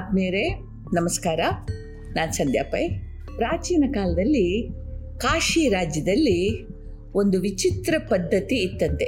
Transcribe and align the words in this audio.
ಆತ್ಮೀಯರೇ, 0.00 0.48
ನಮಸ್ಕಾರ. 0.94 1.40
ನಾನು 2.14 2.32
ಸಂಧ್ಯಾ 2.32 2.62
ಪೈ. 2.62 2.88
ಪ್ರಾಚೀನ 3.36 3.84
ಕಾಲದಲ್ಲಿ 3.94 4.68
ಕಾಶಿ 5.18 5.68
ರಾಜ್ಯದಲ್ಲಿ 5.68 6.66
ಒಂದು 7.14 7.40
ವಿಚಿತ್ರ 7.40 7.94
ಪದ್ಧತಿ 7.98 8.56
ಇತ್ತಂತೆ. 8.56 9.04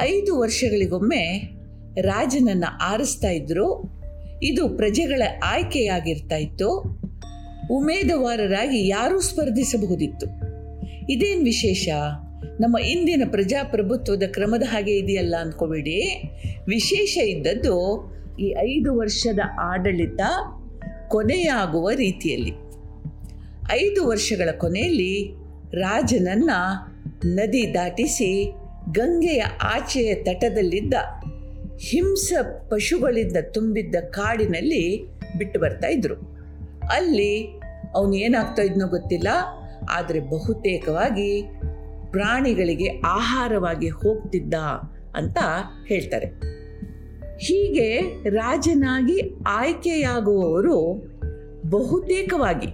ಐದು 0.00 0.38
ವರ್ಷಗಳಿಗೊಮ್ಮೆ 0.38 1.50
ರಾಜನನ್ನು 2.00 2.78
ಆರಿಸ್ತಾ 2.82 3.30
ಇದ್ದರು 3.30 4.00
ಇದು 4.42 4.68
ಪ್ರಜೆಗಳ 4.68 5.22
ಆಯ್ಕೆಯಾಗಿರ್ತಾ 5.44 6.36
ಇತ್ತು. 6.36 6.78
ಉಮೇದುವಾರರಾಗಿ 7.70 8.88
ಯಾರೂ 8.88 9.20
ಸ್ಪರ್ಧಿಸಬಹುದಿತ್ತು. 9.20 10.26
ಇದೇನು 11.12 11.44
ವಿಶೇಷ? 11.44 11.88
ನಮ್ಮ 12.60 12.78
ಇಂದಿನ 12.78 13.22
ಪ್ರಜಾಪ್ರಭುತ್ವದ 13.30 14.22
ಕ್ರಮದ 14.26 14.62
ಹಾಗೆ 14.66 14.96
ಇದೆಯಲ್ಲ 14.96 15.34
ಅಂದ್ಕೋಬೇಡಿ 15.40 16.22
ವಿಶೇಷ 16.68 17.18
ಇದ್ದದ್ದು 17.18 18.14
ಈ 18.38 18.54
ಐದು 18.60 18.96
ವರ್ಷದ 18.96 19.38
ಆಡಳಿತ 19.60 20.20
ಕೊನೆಯಾಗುವ 21.08 21.90
ರೀತಿಯಲ್ಲಿ. 21.90 22.52
ಐದು 23.72 24.08
ವರ್ಷಗಳ 24.08 24.48
ಕೊನೆಯಲ್ಲಿ 24.58 25.36
ರಾಜನನ್ನ 25.74 26.50
ನದಿ 27.24 27.74
ದಾಟಿಸಿ 27.74 28.54
ಗಂಗೆಯ 28.92 29.42
ಆಚೆಯ 29.62 30.14
ತಟದಲ್ಲಿದ್ದ 30.14 30.94
ಹಿಂಸ 31.78 32.32
ಪಶುಗಳಿಂದ 32.70 33.36
ತುಂಬಿದ್ದ 33.52 33.94
ಕಾಡಿನಲ್ಲಿ 33.94 35.06
ಬಿಟ್ಟು 35.38 35.60
ಬರ್ತಾ 35.60 35.86
ಇದ್ರು. 35.86 36.14
ಅಲ್ಲಿ 36.92 37.32
ಅವನು 37.94 38.14
ಏನಾಗ್ತಾ 38.14 38.62
ಇದ್ನೋ 38.62 38.88
ಗೊತ್ತಿಲ್ಲ, 38.88 39.28
ಆದರೆ 39.90 40.20
ಬಹುತೇಕವಾಗಿ 40.20 41.42
ಪ್ರಾಣಿಗಳಿಗೆ 42.10 42.88
ಆಹಾರವಾಗಿ 43.04 43.88
ಹೋಗ್ತಿದ್ದ 43.88 44.54
ಅಂತ 45.16 45.38
ಹೇಳ್ತಾರೆ. 45.86 46.54
ಹೀಗೆ 47.38 48.00
ರಾಜನಾಗಿ 48.28 49.20
ಆಯ್ಕೆಯಾಗುವವರು 49.46 51.06
ಬಹುತೇಕವಾಗಿ. 51.70 52.66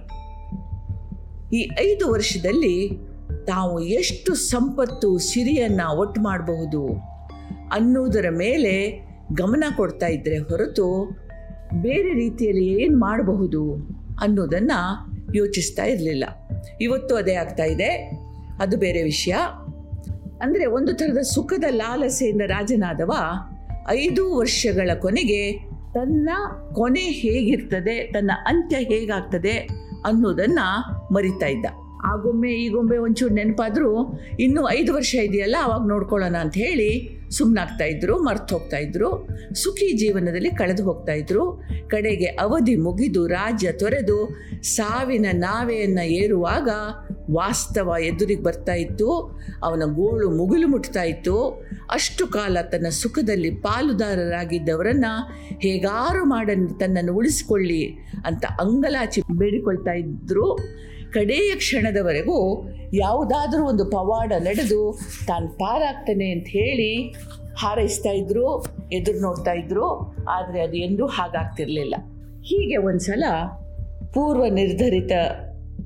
ಈ 1.55 1.69
ಐದು 1.79 2.11
ವರ್ಷದಲ್ಲಿ 2.11 2.89
ತಾವು 3.47 3.79
ಎಷ್ಟು 3.79 4.33
ಸಂಪತ್ತು 4.33 5.17
ಸಿರಿಯನ್ನು 5.17 5.97
ಒಟ್ಟು 5.97 6.21
ಮಾಡಬಹುದು 6.21 6.87
ಅನ್ನೋದರ 7.71 8.25
ಮೇಲೆ 8.29 9.05
ಗಮನ 9.33 9.63
ಕೊಡ್ತಾ 9.77 10.07
ಇದ್ದರೆ 10.07 10.37
ಹೊರತು 10.37 11.17
ಬೇರೆ 11.81 12.13
ರೀತಿಯಲ್ಲಿ 12.13 12.83
ಏನು 12.83 12.99
ಮಾಡಬಹುದು 12.99 13.73
ಅನ್ನೋದನ್ನು 14.21 15.11
ಯೋಚಿಸ್ತಾ 15.35 15.83
ಇರಲಿಲ್ಲ. 15.83 16.23
ಇವತ್ತು 16.81 17.15
ಅದೇ 17.15 17.33
ಆಗ್ತಾ 17.33 17.63
ಇದೆ. 17.63 17.89
ಅದು 18.59 18.77
ಬೇರೆ 18.77 19.03
ವಿಷಯ. 19.03 19.35
ಅಂದರೆ 20.41 20.65
ಒಂದು 20.65 20.93
ಥರದ 20.93 21.17
ಸುಖದ 21.17 21.63
ಲಾಲಸೆಯಿಂದ 21.69 22.41
ರಾಜನಾದವ 22.45 23.11
ಐದು 23.89 24.35
ವರ್ಷಗಳ 24.35 24.93
ಕೊನೆಗೆ 24.99 25.51
ತನ್ನ 25.93 26.29
ಕೊನೆ 26.73 26.99
ಹೇಗಿರ್ತದೆ, 26.99 28.11
ತನ್ನ 28.11 28.31
ಅಂತ್ಯ 28.47 28.77
ಹೇಗಾಗ್ತದೆ 28.77 29.51
ಅನ್ನೋದನ್ನು 30.05 30.81
ಮರಿತಾ 31.13 31.47
ಇದ್ದ. 31.47 31.65
ಆಗೊಮ್ಮೆ 32.03 32.51
ಈಗೊಮ್ಮೆ 32.51 32.97
ಒಂಚೂರು 32.97 33.33
ನೆನಪಾದರೂ 33.33 34.19
ಇನ್ನೂ 34.39 34.69
ಐದು 34.69 34.93
ವರ್ಷ 34.93 35.15
ಇದೆಯಲ್ಲ, 35.15 35.55
ಅವಾಗ 35.63 35.87
ನೋಡ್ಕೊಳ್ಳೋಣ 35.87 36.35
ಅಂತ 36.35 36.53
ಹೇಳಿ 36.53 37.21
ಸುಮ್ಮನಾಗ್ತಾ 37.31 37.85
ಇದ್ರು, 37.85 38.17
ಮರ್ತು 38.23 38.57
ಹೋಗ್ತಾ 38.57 38.77
ಇದ್ರು. 38.77 39.27
ಸುಖಿ 39.53 39.97
ಜೀವನದಲ್ಲಿ 39.97 40.51
ಕಳೆದು 40.51 40.83
ಹೋಗ್ತಾ 40.83 41.13
ಇದ್ರು. 41.13 41.63
ಕಡೆಗೆ 41.87 42.25
ಅವಧಿ 42.25 42.75
ಮುಗಿದು 42.75 43.27
ರಾಜ್ಯ 43.27 43.71
ತೊರೆದು 43.71 44.29
ಸಾವಿನ 44.61 45.25
ನಾವೆಯನ್ನು 45.31 46.05
ಏರುವಾಗ 46.05 46.69
ವಾಸ್ತವ 47.33 47.93
ಎದುರಿಗೆ 48.03 48.43
ಬರ್ತಾ 48.43 48.73
ಇತ್ತು. 48.73 49.39
ಅವನ 49.63 49.83
ಗೋಳು 49.85 50.29
ಮುಗಿಲು 50.29 50.67
ಮುಟ್ತಾ 50.67 51.03
ಇತ್ತು. 51.03 51.65
ಅಷ್ಟು 51.91 52.27
ಕಾಲ 52.27 52.57
ತನ್ನ 52.61 52.89
ಸುಖದಲ್ಲಿ 52.89 53.51
ಪಾಲುದಾರರಾಗಿದ್ದವರನ್ನು 53.51 55.31
ಹೇಗಾರು 55.59 56.25
ಮಾಡ 56.25 56.49
ತನ್ನನ್ನು 56.79 57.15
ಉಳಿಸಿಕೊಳ್ಳಿ 57.15 57.83
ಅಂತ 58.25 58.45
ಅಂಗಲಾಚಿ 58.45 59.21
ಬೇಡಿಕೊಳ್ತಾ 59.37 59.91
ಇದ್ದರು 59.91 60.57
ಕಡೆಯ 61.13 61.55
ಕ್ಷಣದವರೆಗೂ 61.55 62.37
ಯಾವುದಾದರೂ 62.93 63.63
ಒಂದು 63.65 63.85
ಪವಾಡ 63.85 64.33
ನಡೆದು 64.39 64.99
ತಾನು 65.27 65.47
ಪಾರಾಗ್ತಾನೆ 65.47 66.31
ಅಂತ 66.31 66.47
ಹೇಳಿ 66.47 67.15
ಹಾರೈಸ್ತಾ 67.57 68.09
ಇದ್ರು, 68.09 68.63
ಎದುರು 68.91 69.19
ನೋಡ್ತಾ 69.19 69.51
ಇದ್ದರು 69.51 70.15
ಆದರೆ 70.29 70.61
ಅದು 70.61 70.77
ಎಂದೂ 70.77 71.05
ಹಾಗಾಗ್ತಿರಲಿಲ್ಲ. 71.05 71.95
ಹೀಗೆ 72.43 72.77
ಒಂದು 72.77 72.99
ಸಲ 72.99 73.23
ಪೂರ್ವ 74.13 74.45
ನಿರ್ಧರಿತ 74.49 75.11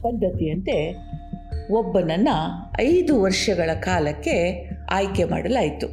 ಪದ್ಧತಿಯಂತೆ 0.02 0.78
ಒಬ್ಬನನ್ನು 1.72 2.74
ಐದು 2.82 3.22
ವರ್ಷಗಳ 3.22 3.74
ಕಾಲಕ್ಕೆ 3.74 4.70
ಆಯ್ಕೆ 4.92 5.24
ಮಾಡಲಾಯಿತು. 5.24 5.88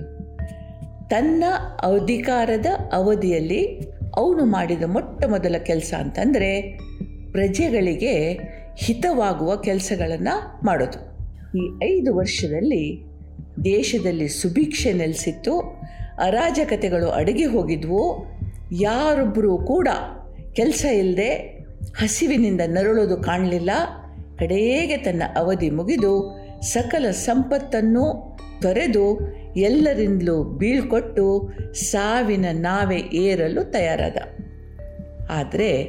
ತನ್ನ 1.09 1.45
ಅಧಿಕಾರದ 1.79 2.67
ಅವಧಿಯಲ್ಲಿ 2.93 3.81
ಅವನು 4.17 4.45
ಮಾಡಿದ 4.45 4.83
ಮೊಟ್ಟ 4.87 5.25
ಮೊದಲ 5.25 5.57
ಕೆಲಸ 5.59 5.95
ಅಂತಂದರೆ 5.99 6.79
ಪ್ರಜೆಗಳಿಗೆ 7.33 8.33
ಹಿತವಾಗುವ 8.77 9.57
ಕೆಲಸಗಳನ್ನು 9.57 10.67
ಮಾಡೋದು. 10.67 11.13
ಈ 11.59 11.85
ಐದು 11.85 12.15
ವರ್ಷದಲ್ಲಿ 12.15 13.05
ದೇಶದಲ್ಲಿ 13.65 14.29
ಸುಭಿಕ್ಷೆ 14.29 14.93
ನೆಲೆಸಿತ್ತು, 14.93 15.61
ಅರಾಜಕತೆಗಳು 16.19 17.11
ಅಡಗಿ 17.11 17.45
ಹೋಗಿದ್ವು 17.45 18.33
ಯಾರೊಬ್ಬರೂ 18.73 19.59
ಕೂಡ 19.59 19.89
ಕೆಲಸ 20.53 20.85
ಇಲ್ಲದೆ 20.85 21.63
ಹಸಿವಿನಿಂದ 21.97 22.61
ನರಳೋದು 22.67 23.17
ಕಾಣಲಿಲ್ಲ 23.17 23.71
ಕಡೆಗೆ 24.39 24.97
ತನ್ನ 24.97 25.23
ಅವಧಿ 25.37 25.71
ಮುಗಿದು 25.71 26.39
ಸಕಲ 26.61 27.11
ಸಂಪತ್ತನ್ನು 27.11 28.37
ತೊರೆದು 28.63 29.21
ಎಲ್ಲರಿಂದಲೂ 29.57 30.45
ಬೀಳ್ಕೊಟ್ಟು 30.45 31.53
ಸಾವಿನ 31.73 32.45
ನಾವೆ 32.53 32.99
ಏರಲು 32.99 33.71
ತಯಾರಾದ. 33.71 34.17
ಆದರೆ 35.31 35.85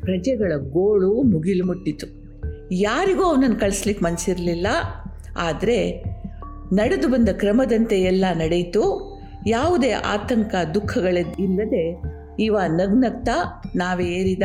ಪ್ರಜೆಗಳ 0.00 0.52
ಗೋಳು 0.56 1.22
ಮುಗಿಲು 1.22 1.66
ಮುಟ್ಟಿತು. 1.66 2.06
ಯಾರಿಗೂ 2.72 3.22
ಅವನನ್ನು 3.22 3.56
ಕಳಿಸ್ಲಿಕ್ಕೆ 3.56 4.04
ಮನಸ್ಸಿರಲಿಲ್ಲ 4.04 4.66
ಆದರೆ 5.38 6.04
ನಡೆದು 6.72 7.08
ಬಂದ 7.08 7.28
ಕ್ರಮದಂತೆ 7.28 8.00
ಎಲ್ಲ 8.00 8.24
ನಡೆಯಿತು. 8.34 9.16
ಯಾವುದೇ 9.46 9.90
ಆತಂಕ 9.90 10.54
ದುಃಖಗಳಿಲ್ಲದೆ 10.74 12.02
ಇವ 12.38 12.58
ನಗ್ನಗ್ತಾ 12.66 13.62
ನಾವೇ 13.76 14.04
ಏರಿದ. 14.04 14.42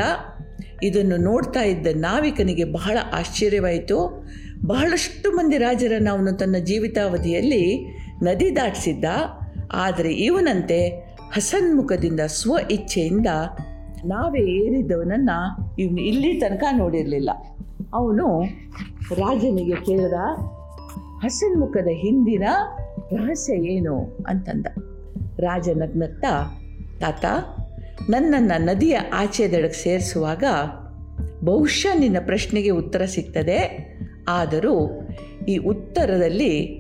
ಇದನ್ನು 0.83 1.17
ನೋಡ್ತಾ 1.17 1.63
ಇದ್ದ 1.63 1.87
ನಾವಿಕನಿಗೆ 1.95 2.63
ಬಹಳ 2.63 2.97
ಆಶ್ಚರ್ಯವಾಯಿತು. 3.13 4.25
ಬಹಳಷ್ಟು 4.65 5.31
ಮಂದಿ 5.31 5.57
ರಾಜರನ್ನು 5.57 6.11
ಅವನು 6.11 6.37
ತನ್ನ 6.37 6.55
ಜೀವಿತಾವಧಿಯಲ್ಲಿ 6.63 7.85
ನದಿ 8.23 8.55
ದಾಟಿಸಿದ್ದ. 8.55 9.05
ಆದರೆ 9.73 10.13
ಇವನಂತೆ 10.13 10.87
ಹಸನ್ಮುಖದಿಂದ 11.33 12.19
ಸ್ವ 12.19 12.57
ಇಚ್ಛೆಯಿಂದ 12.71 13.27
ನಾವೇ 14.05 14.41
ಏರಿದ್ದವನನ್ನು 14.41 15.39
ಇವನು 15.79 16.01
ಇಲ್ಲಿ 16.01 16.33
ತನಕ 16.33 16.63
ನೋಡಿರಲಿಲ್ಲ. 16.71 17.29
ಅವನು 17.93 18.41
ರಾಜನಿಗೆ 19.15 19.75
ಕೇಳಿದ, 19.85 20.13
ಹಸನ್ಮುಖದ 21.23 21.87
ಹಿಂದಿನ 21.91 22.43
ರಹಸ್ಯ 23.11 23.53
ಏನು? 23.53 24.17
ಅಂತಂದ. 24.27 24.65
ರಾಜ 25.39 25.69
ನಗ್ನಗ್ತಾ, 25.69 26.59
ತಾತ 26.99 27.25
ನನ್ನನ್ನು 28.09 28.61
ನದಿಯ 28.61 28.97
ಆಚೆ 29.13 29.47
ದಡಕ್ಕೆ 29.47 29.83
ಸೇರಿಸುವಾಗ 29.83 30.43
ಬಹುಶಃ 31.43 31.99
ನಿನ್ನ 31.99 32.17
ಪ್ರಶ್ನೆಗೆ 32.25 32.69
ಉತ್ತರ 32.69 33.05
ಸಿಗ್ತದೆ. 33.05 33.87
ಆದರೂ 34.27 35.07
ಈ 35.47 35.57
ಉತ್ತರದಲ್ಲಿ 35.57 36.79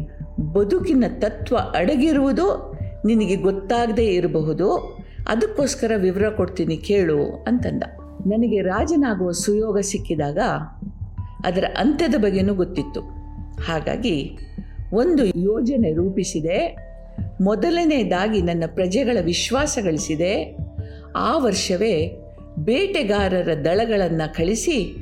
ಬದುಕಿನ 0.53 1.03
ತತ್ವ 1.19 1.57
ಅಡಗಿರುವುದು 1.57 2.79
ನಿನಗೆ 3.05 3.35
ಗೊತ್ತಾಗದೇ 3.35 4.05
ಇರಬಹುದು. 4.05 4.75
ಅದಕ್ಕೋಸ್ಕರ 5.27 5.91
ವಿವರ 5.95 6.29
ಕೊಡ್ತೀನಿ 6.29 6.77
ಕೇಳು 6.77 7.45
ಅಂತಂದ. 7.47 7.83
ನನಗೆ 8.25 8.61
ರಾಜನಾಗುವ 8.61 9.31
ಸುಯೋಗ 9.31 9.79
ಸಿಕ್ಕಿದಾಗ 9.79 10.37
ಅದರ 11.45 11.63
ಅಂತ್ಯದ 11.77 12.15
ಬಗ್ಗೆನೂ 12.17 12.53
ಗೊತ್ತಿತ್ತು. 12.53 13.01
ಹಾಗಾಗಿ 13.61 14.37
ಒಂದು 14.93 15.25
ಯೋಜನೆ 15.25 15.93
ರೂಪಿಸಿದೆ. 15.93 16.91
ಮೊದಲನೇದಾಗಿ 17.41 18.41
ನನ್ನ 18.41 18.63
ಪ್ರಜೆಗಳ 18.67 19.17
ವಿಶ್ವಾಸ 19.21 19.77
ಗಳಿಸಿದೆ. 19.81 20.57
ಆ 21.15 21.37
ವರ್ಷವೇ 21.37 22.17
ಬೇಟೆಗಾರರ 22.59 23.49
ದಳಗಳನ್ನು 23.65 24.35
ಕಳಿಸಿ 24.35 24.95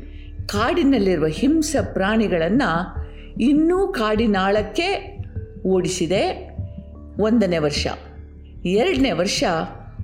ಕಾಡಿನಲ್ಲಿರುವ 0.45 1.25
ಹಿಂಸ 1.25 1.75
ಪ್ರಾಣಿಗಳನ್ನು 1.93 2.99
ಇನ್ನೂ 3.41 3.87
ಕಾಡಿನಾಳಕ್ಕೆ 3.87 5.19
ಓಡಿಸಿದೆ 5.67 6.49
ಒಂದನೇ 7.19 7.57
ವರ್ಷ. 7.57 7.87
ಎರಡನೇ 8.65 9.11
ವರ್ಷ 9.11 9.43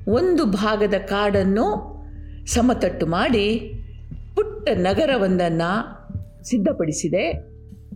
ಒಂದು 0.08 0.46
ಭಾಗದ 0.46 0.94
ಕಾಡನ್ನು 0.94 1.96
ಸಮತಟ್ಟು 2.46 3.06
ಮಾಡಿ 3.06 3.74
ಪುಟ್ಟ 4.36 4.70
ನಗರವೊಂದನ್ನು 4.74 5.96
ಸಿದ್ಧಪಡಿಸಿದೆ. 6.44 7.32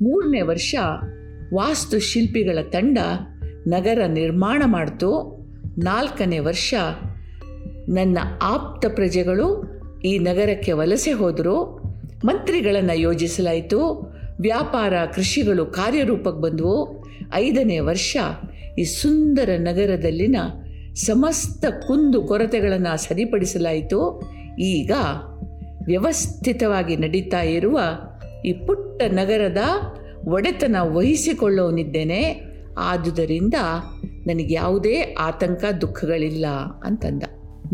ಮೂರನೇ 0.02 0.42
ವರ್ಷ 0.42 0.76
ವಾಸ್ತುಶಿಲ್ಪಿಗಳ 1.54 2.70
ತಂಡ 2.70 2.98
ನಗರ 3.68 4.02
ನಿರ್ಮಾಣ 4.08 4.64
ಮಾಡಿತು. 4.66 5.40
ನಾಲ್ಕನೇ 5.78 6.40
ವರ್ಷ 6.40 6.74
ನನ್ನ 7.90 8.18
ಆಪ್ತ 8.42 8.86
ಪ್ರಜೆಗಳು 8.96 9.64
ಈ 10.06 10.20
ನಗರಕ್ಕೆ 10.20 10.72
ವಲಸೆ 10.72 11.12
ಹೋದರು, 11.12 11.82
ಮಂತ್ರಿಗಳನ್ನು 12.26 13.00
ಯೋಜಿಸಲಾಯಿತು, 13.00 14.12
ವ್ಯಾಪಾರ 14.42 14.94
ಕೃಷಿಗಳು 15.14 15.66
ಕಾರ್ಯರೂಪಕ್ಕೆ 15.66 16.42
ಬಂದವು. 16.42 17.04
ಐದನೇ 17.34 17.80
ವರ್ಷ 17.80 18.18
ಈ 18.80 18.84
ಸುಂದರ 18.84 19.50
ನಗರದಲ್ಲಿನ 19.58 20.36
ಸಮಸ್ತ 20.94 21.66
ಕುಂದು 21.66 22.24
ಕೊರತೆಗಳನ್ನು 22.24 22.98
ಸರಿಪಡಿಸಲಾಯಿತು. 22.98 24.22
ಈಗ 24.60 24.92
ವ್ಯವಸ್ಥಿತವಾಗಿ 25.86 26.96
ನಡೀತಾ 26.96 27.42
ಇರುವ 27.42 27.80
ಈ 28.46 28.54
ಪುಟ್ಟ 28.54 29.02
ನಗರದ 29.08 29.58
ಒಡೆತನ 30.28 30.76
ವಹಿಸಿಕೊಳ್ಳೋನಿದ್ದೇನೆ. 30.82 32.42
ಆದುದರಿಂದ 32.78 33.54
ನನಗೆ 34.28 34.54
ಯಾವುದೇ 34.54 35.16
ಆತಂಕ, 35.20 35.66
ದುಃಖಗಳಿಲ್ಲ 35.82 36.46
ಅಂತಂದ. 36.84 37.24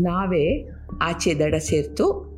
ನಾವೇ 0.00 0.70
ಆಚೆ 1.02 1.34
ದಡ 1.34 1.54
ಸೇರ್ತು 1.54 2.36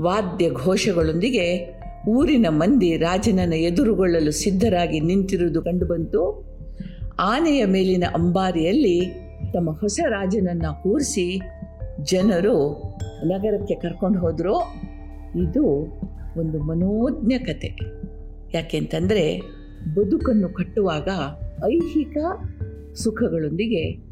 ವಾದ್ಯ 0.00 0.50
ಘೋಷಗಳೊಂದಿಗೆ 0.50 1.78
ಊರಿನ 2.08 2.46
ಮಂದಿ 2.48 2.96
ರಾಜನನ್ನು 2.96 3.56
ಎದುರುಗೊಳ್ಳಲು 3.56 4.30
ಸಿದ್ಧರಾಗಿ 4.30 5.00
ನಿಂತಿರುವುದು 5.00 5.62
ಕಂಡುಬಂತು. 5.62 6.44
ಆನೆಯ 7.20 7.64
ಮೇಲಿನ 7.64 8.04
ಅಂಬಾರಿಯಲ್ಲಿ 8.14 9.00
ತಮ್ಮ 9.52 9.70
ಹೊಸ 9.70 10.00
ರಾಜನನ್ನು 10.08 10.82
ಕೂರಿಸಿ 10.82 11.40
ಜನರು 12.02 12.82
ನಗರಕ್ಕೆ 13.24 13.74
ಕರ್ಕೊಂಡು 13.74 14.18
ಹೋದರು. 14.18 14.74
ಇದು 15.48 15.64
ಒಂದು 16.40 16.58
ಮನೋಜ್ಞ 16.58 17.32
ಕತೆ. 17.32 17.78
ಯಾಕೆಂತಂದರೆ 18.54 19.42
ಬದುಕನ್ನು 19.94 20.48
ಕಟ್ಟುವಾಗ 20.48 21.08
ಐಹಿಕ 21.66 22.16
ಸುಖಗಳೊಂದಿಗೆ 22.94 24.07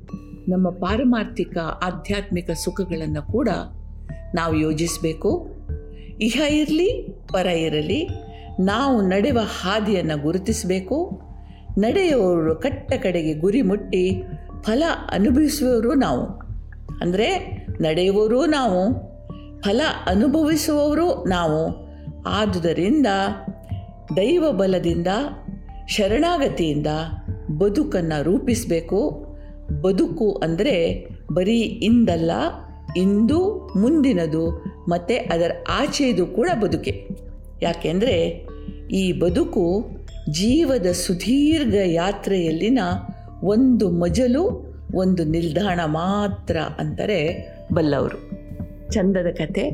ನಮ್ಮ 0.49 0.71
ಪಾರಮಾರ್ಥಿಕ 0.71 1.59
ಆಧ್ಯಾತ್ಮಿಕ 1.59 2.51
ಸುಖಗಳನ್ನು 2.51 3.33
ಕೂಡ 3.33 3.49
ನಾವು 4.35 4.57
ಯೋಜಿಸಬೇಕು. 4.57 5.51
ಇಹ 6.21 6.43
ಇರಲಿ, 6.51 7.09
ಪರ 7.33 7.47
ಇರಲಿ, 7.47 8.09
ನಾವು 8.61 9.03
ನಡೆವ 9.03 9.39
ಹಾದಿಯನ್ನು 9.63 10.23
ಗುರುತಿಸಬೇಕು. 10.23 11.21
ನಡೆಯುವವರು 11.79 12.55
ಕಟ್ಟ 12.55 12.93
ಕಡೆಗೆ 13.03 13.35
ಗುರಿ 13.35 13.63
ಮುಟ್ಟಿ 13.63 14.23
ಫಲ 14.63 14.83
ಅನುಭವಿಸುವವರು 15.13 15.95
ನಾವು. 15.95 16.23
ಅಂದರೆ 17.01 17.39
ನಡೆಯುವವರು 17.81 18.47
ನಾವು, 18.47 18.95
ಫಲ 19.63 19.81
ಅನುಭವಿಸುವವರು 20.07 21.29
ನಾವು. 21.29 21.87
ಆದುದರಿಂದ 22.27 23.07
ದೈವ 24.17 24.53
ಬಲದಿಂದ, 24.53 25.07
ಶರಣಾಗತಿಯಿಂದ 25.89 26.87
ಬದುಕನ್ನು 27.59 28.23
ರೂಪಿಸಬೇಕು. 28.23 29.26
ಬದುಕು 29.81 30.33
ಅಂದರೆ 30.33 31.07
ಬರೀ 31.33 31.61
ಇಂದಲ್ಲ, 31.61 32.31
ಇಂದು 32.97 33.69
ಮುಂದಿನದು, 33.77 34.65
ಮತ್ತು 34.89 35.35
ಅದರ 35.35 35.51
ಆಚೆದು 35.69 36.27
ಕೂಡ 36.27 36.49
ಬದುಕೆ. 36.63 37.09
ಯಾಕೆಂದರೆ 37.63 38.47
ಈ 38.93 39.13
ಬದುಕು 39.13 39.89
ಜೀವದ 40.31 40.87
ಸುದೀರ್ಘ 40.87 41.75
ಯಾತ್ರೆಯಲ್ಲಿನ 41.85 42.79
ಒಂದು 43.43 43.91
ಮಜಲು, 43.91 44.75
ಒಂದು 44.95 45.25
ನಿಲ್ದಾಣ 45.25 45.81
ಮಾತ್ರ 45.85 46.57
ಅಂತಾರೆ 46.79 47.49
ಬಲ್ಲವರು. 47.73 48.19
ಚಂದದ 48.91 49.27
ಕತೆ. 49.33 49.71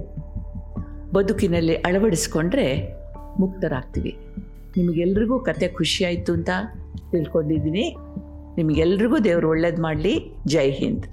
ಬದುಕಿನಲ್ಲಿ 1.13 1.75
ಅಳವಡಿಸ್ಕೊಂಡ್ರೆ 1.75 2.95
ಮುಕ್ತರಾಗ್ತೀವಿ. 3.41 4.17
ನಿಮಗೆಲ್ರಿಗೂ 4.77 5.39
ಕತೆ 5.39 5.69
ಖುಷಿಯಾಯಿತು 5.69 6.33
ಅಂತ 6.33 6.51
ತಿಳ್ಕೊಂಡಿದ್ದೀನಿ. 7.11 7.97
ನಿಮಗೆಲ್ರಿಗೂ 8.57 9.19
ದೇವರು 9.19 9.49
ಒಳ್ಳೇದು 9.49 9.83
ಮಾಡಲಿ. 9.83 10.33
ಜೈ 10.47 10.71
ಹಿಂದ್. 10.71 11.07